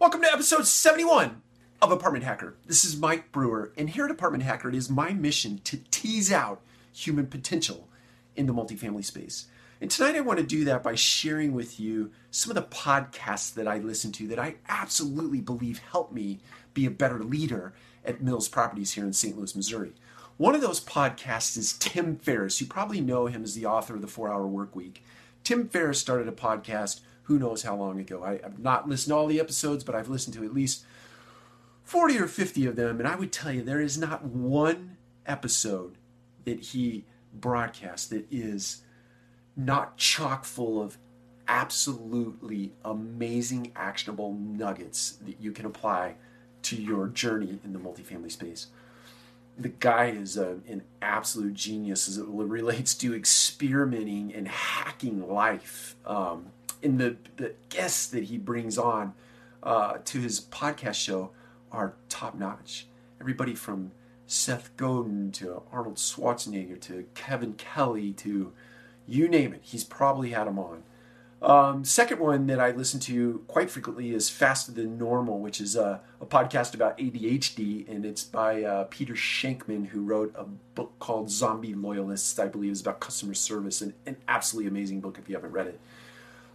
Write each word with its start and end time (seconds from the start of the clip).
Welcome 0.00 0.22
to 0.22 0.32
episode 0.32 0.64
71 0.64 1.42
of 1.82 1.90
Apartment 1.90 2.24
Hacker. 2.24 2.54
This 2.64 2.84
is 2.84 2.96
Mike 2.96 3.32
Brewer, 3.32 3.72
and 3.76 3.90
here 3.90 4.04
at 4.04 4.12
Apartment 4.12 4.44
Hacker, 4.44 4.68
it 4.68 4.76
is 4.76 4.88
my 4.88 5.10
mission 5.10 5.60
to 5.64 5.78
tease 5.90 6.30
out 6.30 6.60
human 6.92 7.26
potential 7.26 7.88
in 8.36 8.46
the 8.46 8.54
multifamily 8.54 9.04
space. 9.04 9.46
And 9.80 9.90
tonight 9.90 10.14
I 10.14 10.20
want 10.20 10.38
to 10.38 10.46
do 10.46 10.62
that 10.66 10.84
by 10.84 10.94
sharing 10.94 11.52
with 11.52 11.80
you 11.80 12.12
some 12.30 12.48
of 12.48 12.54
the 12.54 12.62
podcasts 12.62 13.52
that 13.54 13.66
I 13.66 13.78
listen 13.78 14.12
to 14.12 14.28
that 14.28 14.38
I 14.38 14.54
absolutely 14.68 15.40
believe 15.40 15.78
help 15.78 16.12
me 16.12 16.38
be 16.74 16.86
a 16.86 16.92
better 16.92 17.24
leader 17.24 17.72
at 18.04 18.22
Mills 18.22 18.48
Properties 18.48 18.92
here 18.92 19.04
in 19.04 19.12
St. 19.12 19.36
Louis, 19.36 19.56
Missouri. 19.56 19.94
One 20.36 20.54
of 20.54 20.60
those 20.60 20.80
podcasts 20.80 21.58
is 21.58 21.72
Tim 21.72 22.18
Ferriss. 22.18 22.60
You 22.60 22.68
probably 22.68 23.00
know 23.00 23.26
him 23.26 23.42
as 23.42 23.56
the 23.56 23.66
author 23.66 23.96
of 23.96 24.02
the 24.02 24.06
Four 24.06 24.32
Hour 24.32 24.46
Work 24.46 24.76
Week. 24.76 25.02
Tim 25.44 25.68
Ferriss 25.68 26.00
started 26.00 26.28
a 26.28 26.32
podcast 26.32 27.00
who 27.24 27.38
knows 27.38 27.62
how 27.62 27.76
long 27.76 28.00
ago. 28.00 28.24
I, 28.24 28.40
have 28.42 28.58
not 28.58 28.88
listened 28.88 29.12
to 29.12 29.16
all 29.16 29.26
the 29.26 29.40
episodes, 29.40 29.84
but 29.84 29.94
I've 29.94 30.08
listened 30.08 30.34
to 30.36 30.44
at 30.44 30.54
least 30.54 30.84
40 31.84 32.18
or 32.18 32.26
50 32.26 32.66
of 32.66 32.76
them. 32.76 32.98
And 32.98 33.08
I 33.08 33.16
would 33.16 33.32
tell 33.32 33.52
you, 33.52 33.62
there 33.62 33.80
is 33.80 33.98
not 33.98 34.24
one 34.24 34.96
episode 35.26 35.96
that 36.44 36.60
he 36.60 37.04
broadcasts 37.32 38.06
that 38.08 38.26
is 38.30 38.82
not 39.56 39.96
chock 39.96 40.44
full 40.44 40.80
of 40.80 40.96
absolutely 41.48 42.72
amazing, 42.84 43.72
actionable 43.74 44.32
nuggets 44.32 45.18
that 45.26 45.40
you 45.40 45.52
can 45.52 45.66
apply 45.66 46.14
to 46.62 46.76
your 46.76 47.08
journey 47.08 47.58
in 47.64 47.72
the 47.72 47.78
multifamily 47.78 48.30
space. 48.30 48.68
The 49.58 49.70
guy 49.70 50.06
is 50.06 50.36
a, 50.36 50.60
an 50.68 50.82
absolute 51.02 51.54
genius 51.54 52.08
as 52.08 52.18
it 52.18 52.26
relates 52.26 52.94
to 52.96 53.14
experimenting 53.14 54.32
and 54.32 54.46
hacking 54.98 55.28
life. 55.28 55.94
Um, 56.04 56.46
and 56.82 56.98
the, 56.98 57.16
the 57.36 57.54
guests 57.68 58.08
that 58.08 58.24
he 58.24 58.36
brings 58.36 58.78
on 58.78 59.14
uh, 59.62 59.98
to 60.04 60.18
his 60.18 60.40
podcast 60.40 60.94
show 60.94 61.30
are 61.70 61.94
top 62.08 62.34
notch. 62.34 62.86
Everybody 63.20 63.54
from 63.54 63.92
Seth 64.26 64.76
Godin 64.76 65.30
to 65.32 65.62
Arnold 65.72 65.96
Schwarzenegger 65.96 66.80
to 66.82 67.06
Kevin 67.14 67.52
Kelly 67.54 68.12
to 68.14 68.52
you 69.06 69.28
name 69.28 69.54
it, 69.54 69.60
he's 69.62 69.84
probably 69.84 70.30
had 70.30 70.46
them 70.46 70.58
on. 70.58 70.82
Um, 71.40 71.84
second 71.84 72.18
one 72.18 72.48
that 72.48 72.58
I 72.58 72.72
listen 72.72 72.98
to 73.00 73.44
quite 73.46 73.70
frequently 73.70 74.12
is 74.12 74.28
Faster 74.28 74.72
Than 74.72 74.98
Normal, 74.98 75.38
which 75.38 75.60
is 75.60 75.76
a, 75.76 76.00
a 76.20 76.26
podcast 76.26 76.74
about 76.74 76.98
ADHD, 76.98 77.88
and 77.88 78.04
it's 78.04 78.24
by 78.24 78.64
uh, 78.64 78.84
Peter 78.90 79.14
Shankman, 79.14 79.86
who 79.86 80.02
wrote 80.02 80.34
a 80.36 80.44
book 80.74 80.98
called 80.98 81.30
Zombie 81.30 81.74
Loyalists, 81.74 82.38
I 82.38 82.48
believe 82.48 82.72
is 82.72 82.80
about 82.80 82.98
customer 82.98 83.34
service, 83.34 83.80
and 83.80 83.94
an 84.04 84.16
absolutely 84.26 84.68
amazing 84.68 85.00
book 85.00 85.16
if 85.18 85.28
you 85.28 85.36
haven't 85.36 85.52
read 85.52 85.68
it. 85.68 85.80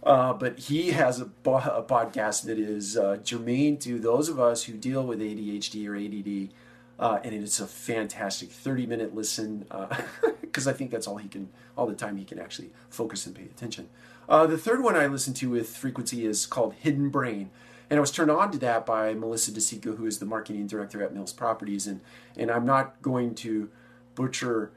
Uh, 0.02 0.34
but 0.34 0.58
he 0.58 0.90
has 0.90 1.18
a, 1.18 1.24
a, 1.24 1.82
podcast 1.82 2.44
that 2.44 2.58
is 2.58 2.94
uh, 2.98 3.16
germane 3.24 3.78
to 3.78 3.98
those 3.98 4.28
of 4.28 4.38
us 4.38 4.64
who 4.64 4.74
deal 4.74 5.02
with 5.02 5.18
ADHD 5.18 5.88
or 5.88 5.96
ADD, 5.96 6.52
uh, 6.98 7.20
and 7.24 7.34
it's 7.34 7.58
a 7.58 7.66
fantastic 7.66 8.50
30 8.50 8.84
minute 8.84 9.14
listen 9.14 9.66
because 10.54 10.68
I 10.68 10.72
think 10.72 10.92
that's 10.92 11.08
all 11.08 11.16
he 11.16 11.28
can, 11.28 11.48
all 11.76 11.88
the 11.88 11.96
time 11.96 12.16
he 12.16 12.24
can 12.24 12.38
actually 12.38 12.70
focus 12.88 13.26
and 13.26 13.34
pay 13.34 13.42
attention. 13.42 13.88
Uh, 14.28 14.46
the 14.46 14.56
third 14.56 14.84
one 14.84 14.94
I 14.94 15.08
listen 15.08 15.34
to 15.34 15.50
with 15.50 15.68
frequency 15.68 16.24
is 16.24 16.46
called 16.46 16.74
Hidden 16.74 17.10
Brain. 17.10 17.50
And 17.90 17.98
I 17.98 18.00
was 18.00 18.12
turned 18.12 18.30
on 18.30 18.52
to 18.52 18.58
that 18.58 18.86
by 18.86 19.14
Melissa 19.14 19.50
DeSico, 19.50 19.96
who 19.96 20.06
is 20.06 20.20
the 20.20 20.26
marketing 20.26 20.68
director 20.68 21.02
at 21.02 21.12
Mills 21.12 21.32
Properties. 21.32 21.88
And, 21.88 22.00
and 22.36 22.52
I'm 22.52 22.64
not 22.64 23.02
going 23.02 23.34
to 23.36 23.68
butcher 24.14 24.70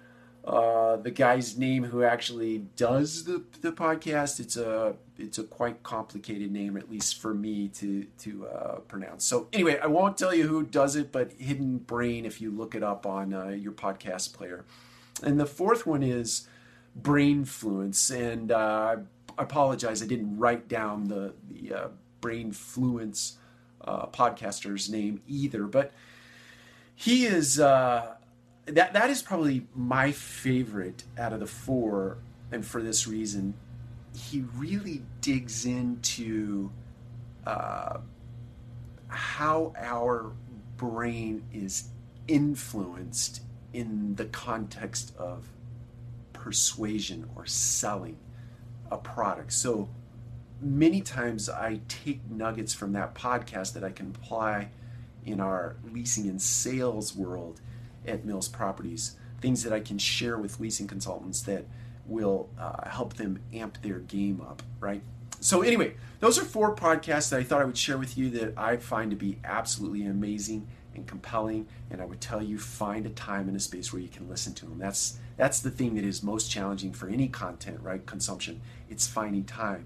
uh, 0.43 0.95
the 0.95 1.11
guy's 1.11 1.57
name 1.57 1.83
who 1.83 2.03
actually 2.03 2.59
does 2.75 3.25
the, 3.25 3.43
the 3.61 3.71
podcast. 3.71 4.39
It's 4.39 4.57
a 4.57 4.95
it's 5.19 5.37
a 5.37 5.43
quite 5.43 5.83
complicated 5.83 6.51
name, 6.51 6.77
at 6.77 6.89
least 6.89 7.19
for 7.19 7.33
me 7.33 7.67
to 7.69 8.05
to 8.19 8.47
uh, 8.47 8.75
pronounce. 8.87 9.25
So 9.25 9.47
anyway, 9.51 9.77
I 9.79 9.87
won't 9.87 10.17
tell 10.17 10.33
you 10.33 10.47
who 10.47 10.63
does 10.63 10.95
it, 10.95 11.11
but 11.11 11.33
Hidden 11.33 11.79
Brain 11.79 12.25
if 12.25 12.39
you 12.39 12.49
look 12.49 12.75
it 12.75 12.83
up 12.83 13.05
on 13.05 13.33
uh, 13.33 13.47
your 13.49 13.73
podcast 13.73 14.33
player. 14.33 14.63
And 15.23 15.39
the 15.39 15.45
fourth 15.45 15.85
one 15.85 16.03
is 16.03 16.47
Brainfluence, 16.99 18.15
and 18.15 18.51
uh, 18.51 18.97
I 19.37 19.41
apologize, 19.41 20.01
I 20.01 20.07
didn't 20.07 20.37
write 20.37 20.67
down 20.67 21.07
the 21.07 21.33
the 21.49 21.73
uh, 21.73 21.87
Brainfluence 22.21 23.33
uh, 23.81 24.07
podcaster's 24.07 24.89
name 24.89 25.21
either, 25.27 25.63
but 25.65 25.91
he 26.95 27.25
is 27.25 27.55
that 27.55 28.19
that 28.65 29.09
is 29.09 29.21
probably 29.21 29.67
my 29.75 30.11
favorite 30.11 31.03
out 31.17 31.33
of 31.33 31.39
the 31.39 31.47
four, 31.47 32.17
and 32.51 32.65
for 32.65 32.81
this 32.81 33.07
reason, 33.07 33.53
he 34.15 34.43
really 34.55 35.03
digs 35.21 35.65
into 35.65 36.71
uh, 37.45 37.99
how 39.07 39.73
our 39.77 40.31
brain 40.75 41.43
is 41.53 41.89
influenced 42.27 43.41
in 43.73 44.15
the 44.15 44.25
context 44.25 45.15
of 45.17 45.47
persuasion 46.33 47.29
or 47.35 47.45
selling 47.45 48.17
a 48.89 48.97
product. 48.97 49.53
So 49.53 49.89
many 50.61 51.01
times 51.01 51.49
I 51.49 51.81
take 51.87 52.29
nuggets 52.29 52.73
from 52.73 52.93
that 52.93 53.13
podcast 53.13 53.73
that 53.73 53.83
I 53.83 53.91
can 53.91 54.07
apply 54.07 54.69
in 55.25 55.39
our 55.39 55.75
leasing 55.91 56.27
and 56.29 56.41
sales 56.41 57.15
world 57.15 57.61
at 58.07 58.25
Mills 58.25 58.47
Properties, 58.47 59.17
things 59.41 59.63
that 59.63 59.73
I 59.73 59.79
can 59.79 59.97
share 59.97 60.37
with 60.37 60.59
leasing 60.59 60.87
consultants 60.87 61.41
that 61.41 61.65
will 62.05 62.49
uh, 62.57 62.89
help 62.89 63.15
them 63.15 63.39
amp 63.53 63.81
their 63.81 63.99
game 63.99 64.41
up, 64.41 64.63
right? 64.79 65.01
So, 65.39 65.61
anyway, 65.61 65.95
those 66.19 66.39
are 66.39 66.45
four 66.45 66.73
podcasts 66.73 67.29
that 67.29 67.39
I 67.39 67.43
thought 67.43 67.61
I 67.61 67.65
would 67.65 67.77
share 67.77 67.97
with 67.97 68.17
you 68.17 68.29
that 68.31 68.57
I 68.57 68.77
find 68.77 69.11
to 69.11 69.17
be 69.17 69.37
absolutely 69.43 70.05
amazing 70.05 70.67
and 70.97 71.07
compelling. 71.07 71.67
And 71.89 72.01
I 72.01 72.05
would 72.05 72.21
tell 72.21 72.41
you 72.41 72.57
find 72.57 73.05
a 73.05 73.09
time 73.09 73.47
and 73.47 73.55
a 73.55 73.59
space 73.59 73.93
where 73.93 74.01
you 74.01 74.09
can 74.09 74.27
listen 74.27 74.53
to 74.55 74.65
them. 74.65 74.79
That's 74.79 75.19
that's 75.37 75.59
the 75.59 75.71
thing 75.71 75.95
that 75.95 76.03
is 76.03 76.23
most 76.23 76.51
challenging 76.51 76.91
for 76.93 77.07
any 77.07 77.27
content, 77.27 77.79
right? 77.81 78.05
Consumption. 78.05 78.61
It's 78.89 79.07
finding 79.07 79.43
time. 79.43 79.85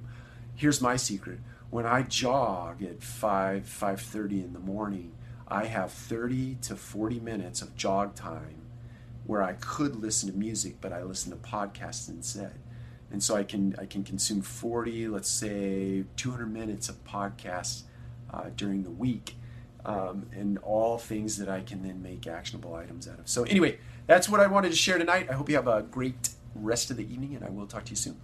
Here's 0.55 0.81
my 0.81 0.95
secret. 0.95 1.39
When 1.69 1.85
I 1.85 2.03
jog 2.03 2.83
at 2.83 3.03
5, 3.03 3.63
5:30 3.63 4.43
in 4.43 4.53
the 4.53 4.59
morning, 4.59 5.11
I 5.47 5.65
have 5.65 5.91
30 5.91 6.55
to 6.63 6.75
40 6.75 7.19
minutes 7.19 7.61
of 7.61 7.75
jog 7.75 8.15
time 8.15 8.61
where 9.25 9.43
I 9.43 9.53
could 9.53 9.95
listen 9.95 10.31
to 10.31 10.37
music, 10.37 10.77
but 10.81 10.91
I 10.91 11.03
listen 11.03 11.31
to 11.31 11.37
podcasts 11.37 12.09
instead. 12.09 12.53
And 13.11 13.21
so 13.21 13.35
I 13.35 13.43
can 13.43 13.75
I 13.77 13.85
can 13.85 14.03
consume 14.03 14.41
40, 14.41 15.07
let's 15.09 15.29
say 15.29 16.05
200 16.15 16.47
minutes 16.47 16.89
of 16.89 17.03
podcasts 17.03 17.83
uh, 18.33 18.49
during 18.55 18.83
the 18.83 18.91
week, 18.91 19.35
um, 19.85 20.27
and 20.31 20.57
all 20.59 20.97
things 20.97 21.37
that 21.37 21.49
I 21.49 21.61
can 21.61 21.83
then 21.83 22.01
make 22.01 22.27
actionable 22.27 22.75
items 22.75 23.07
out 23.07 23.19
of. 23.19 23.27
So 23.27 23.43
anyway, 23.43 23.79
that's 24.07 24.29
what 24.29 24.39
I 24.39 24.47
wanted 24.47 24.69
to 24.69 24.77
share 24.77 24.97
tonight. 24.97 25.27
I 25.29 25.33
hope 25.33 25.49
you 25.49 25.55
have 25.55 25.67
a 25.67 25.83
great 25.83 26.29
rest 26.55 26.91
of 26.91 26.97
the 26.97 27.03
evening, 27.03 27.35
and 27.35 27.43
I 27.43 27.49
will 27.49 27.67
talk 27.67 27.85
to 27.85 27.91
you 27.91 27.95
soon. 27.95 28.17